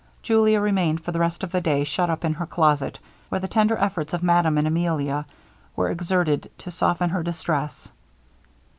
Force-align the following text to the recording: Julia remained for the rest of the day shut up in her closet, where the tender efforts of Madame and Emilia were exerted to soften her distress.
Julia 0.23 0.59
remained 0.59 1.01
for 1.01 1.11
the 1.11 1.19
rest 1.19 1.43
of 1.43 1.51
the 1.51 1.61
day 1.61 1.83
shut 1.83 2.09
up 2.09 2.25
in 2.25 2.33
her 2.33 2.47
closet, 2.47 2.97
where 3.29 3.39
the 3.39 3.47
tender 3.47 3.77
efforts 3.77 4.15
of 4.15 4.23
Madame 4.23 4.57
and 4.57 4.65
Emilia 4.65 5.27
were 5.75 5.91
exerted 5.91 6.49
to 6.57 6.71
soften 6.71 7.11
her 7.11 7.21
distress. 7.21 7.91